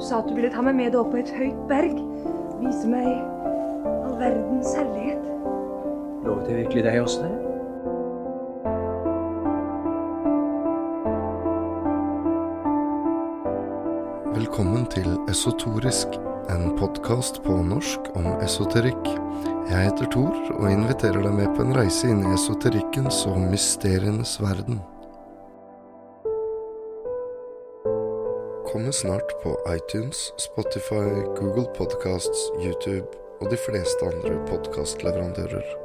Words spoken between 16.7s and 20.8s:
podkast på norsk om esoterikk. Jeg heter Thor og